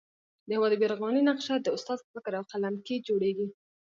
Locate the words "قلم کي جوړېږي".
2.51-3.47